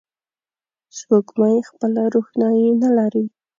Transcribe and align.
سپوږمۍ 0.97 1.57
خپله 1.69 2.01
روښنایي 2.13 2.69
نه 2.81 2.89
لري 2.97 3.25